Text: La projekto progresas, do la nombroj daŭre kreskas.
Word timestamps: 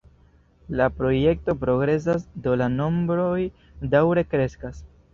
La 0.79 0.87
projekto 1.01 1.55
progresas, 1.65 2.27
do 2.49 2.57
la 2.65 2.73
nombroj 2.81 3.31
daŭre 3.97 4.29
kreskas. 4.35 4.87